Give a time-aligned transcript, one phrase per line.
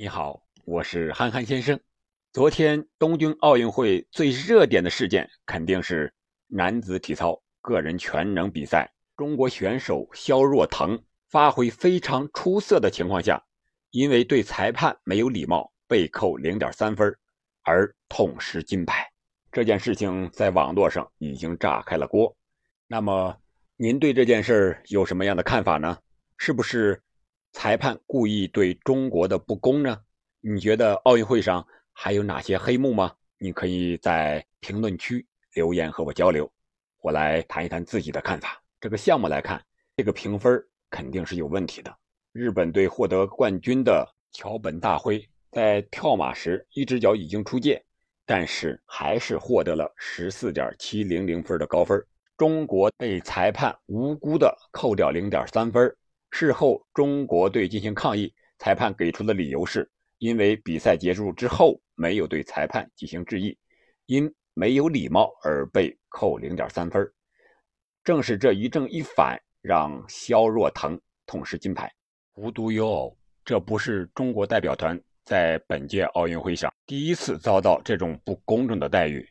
[0.00, 1.78] 你好，我是憨憨先生。
[2.32, 6.10] 昨天东京奥运会最热点的事件肯定是
[6.46, 13.44] 男子体操个人全能比赛，中国选手肖若腾发挥非常出色的情况下，
[13.90, 17.14] 因为对裁判没有礼貌，被扣零点三分，
[17.60, 19.06] 而痛失金牌。
[19.52, 22.34] 这件事情在网络上已经炸开了锅。
[22.86, 23.36] 那么，
[23.76, 25.98] 您对这件事有什么样的看法呢？
[26.38, 27.02] 是不是？
[27.52, 29.98] 裁判故意对中国的不公呢？
[30.40, 33.12] 你觉得奥运会上还有哪些黑幕吗？
[33.38, 36.50] 你可以在评论区留言和我交流，
[37.02, 38.62] 我来谈一谈自己的看法。
[38.80, 39.62] 这个项目来看，
[39.96, 41.94] 这个评分肯定是有问题的。
[42.32, 47.84] 日本队获得冠军的桥本大辉在跳马时一只脚已经出界，
[48.24, 52.00] 但是还是获得了十四点七零零分的高分。
[52.36, 55.94] 中国被裁判无辜的扣掉零点三分。
[56.30, 63.56] 事后，中国队进行抗议，裁判给出的理由是，因为比赛结束之后没有对裁判进行致意，
[64.06, 67.06] 因没有礼貌而被扣零点三分。
[68.04, 71.92] 正是这一正一反，让肖若腾痛失金牌。
[72.34, 79.28] 无独有偶，这不是中国代表团在本届奥运会上第一次遭到这种不公正的待遇，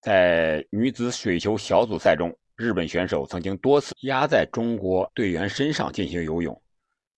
[0.00, 2.30] 在女子水球小组赛中。
[2.56, 6.62] 日本选手曾经多次压在中国队员身上进行游泳，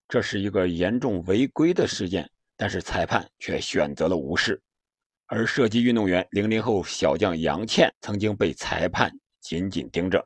[0.09, 4.63] 这是一个严重违规的事件，但是裁判却选择了无视。
[5.27, 10.25] 而射击运动员零零后小将杨倩曾经被裁判紧紧盯着。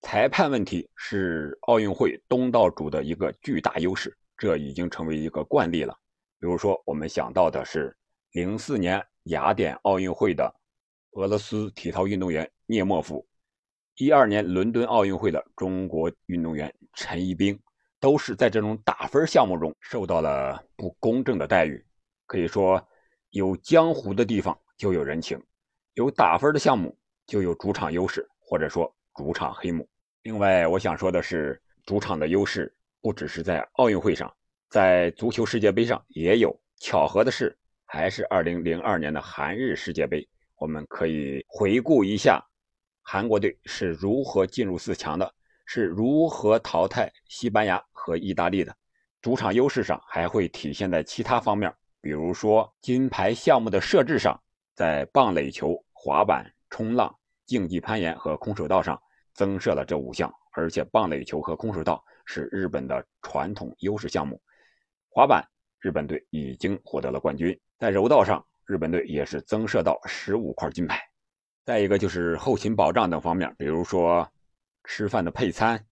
[0.00, 5.94] 裁判问题是奥运会东道主的一个巨大优势，这已经成为一个惯例了。
[6.38, 7.94] 比如说，我们想到的是
[8.32, 10.50] 零四年雅典奥运会的
[11.12, 13.26] 俄罗斯体操运动员涅莫夫。
[14.00, 17.60] 一二年伦敦奥运会的中国运动员陈一冰，
[18.00, 21.84] 都是在这种打分项目中受到了不公正的待遇。
[22.24, 22.82] 可以说，
[23.28, 25.38] 有江湖的地方就有人情，
[25.92, 29.86] 有打分的项目就有主场优势，或者说主场黑幕。
[30.22, 34.34] 另外，我想说的是，主场的优势不只是在奥运会上，
[34.70, 36.58] 在足球世界杯上也有。
[36.78, 42.42] 巧合的是，还是二零零二年的韩日世界杯，我们可以回顾一下。
[43.02, 45.34] 韩国队是如何进入四强的？
[45.66, 48.74] 是如何淘汰西班牙和意大利的？
[49.22, 54.40] 主场优势上还会体现在其他方面，比如说金牌项目的设置上，
[54.74, 57.14] 在棒垒球、滑板、冲浪、
[57.46, 59.00] 竞技攀岩和空手道上
[59.34, 64.40] 增设了这五项，而且棒垒球和空手道是日本的传统优势项目。
[65.08, 65.44] 滑板，
[65.80, 67.56] 日本队已经获得了冠军。
[67.78, 71.09] 在柔道上，日本队也是增设到十五块金牌。
[71.70, 74.28] 再一个就是后勤保障等方面，比如说
[74.82, 75.86] 吃饭的配餐、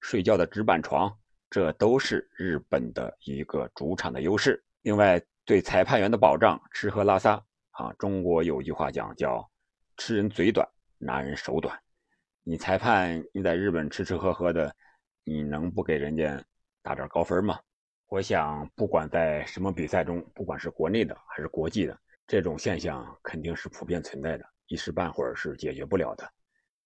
[0.00, 1.14] 睡觉的直板床，
[1.50, 4.64] 这都是日本的一个主场的优势。
[4.80, 7.32] 另外，对裁判员的保障，吃喝拉撒
[7.72, 9.46] 啊，中国有句话讲叫
[9.98, 10.66] “吃人嘴短，
[10.96, 11.78] 拿人手短”。
[12.42, 14.74] 你裁判你在日本吃吃喝喝的，
[15.22, 16.42] 你能不给人家
[16.80, 17.60] 打点高分吗？
[18.06, 21.94] 我想，不管在什么比赛中，不管是国内的还是国际的，
[22.26, 24.46] 这种现象肯定是普遍存在的。
[24.70, 26.32] 一时半会儿是解决不了的，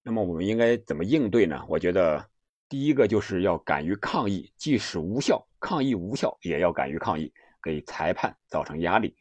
[0.03, 1.63] 那么我们应该怎么应对呢？
[1.69, 2.27] 我觉得
[2.67, 7.31] 第一个就是要敢于抗议，即使无效，抗议无效也要敢于抗议，
[7.63, 9.15] 给裁判造成压力，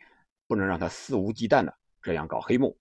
[0.47, 2.79] 不能让他肆无忌惮的这样搞黑幕。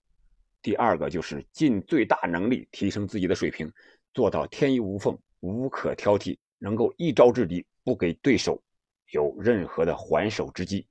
[0.61, 3.69] 第二个就是尽最大能力提升自己的水平，
[4.13, 8.63] 做到天衣无缝、无可挑剔，能够一招制敌，不给对手
[9.11, 10.87] 有任何的还手之机。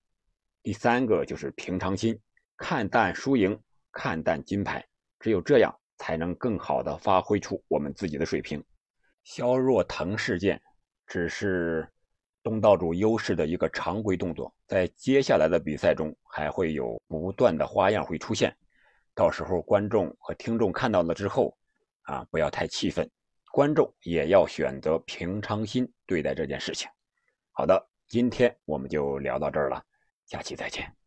[0.63, 2.21] 第三个就是平常心，
[2.59, 3.59] 看淡输赢。
[3.93, 4.85] 看淡金牌，
[5.21, 8.63] 只有这样才能更好的发挥出我们自己的水平。
[9.23, 10.61] 肖若腾事件
[11.07, 11.89] 只是
[12.43, 18.53] 东道主优势的一个常规动作，在接下来的比赛中还会有不断的花样会出现。
[19.15, 21.57] 到时候观众和听众看到了之后，
[22.03, 23.09] 啊，不要太气愤，
[23.53, 26.89] 观众也要选择平常心对待这件事情。
[27.53, 29.85] 好的，今天我们就聊到这儿了，
[30.25, 31.02] 下期再见。